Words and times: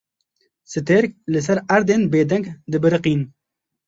Stêrk 0.71 1.11
li 1.31 1.39
ser 1.47 1.59
erdên 1.77 2.01
bêdeng 2.11 2.45
dibiriqîn. 2.71 3.21